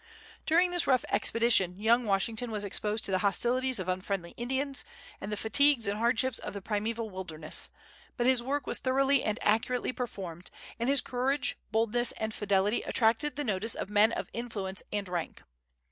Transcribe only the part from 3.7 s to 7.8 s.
of unfriendly Indians and the fatigues and hardships of the primeval wilderness;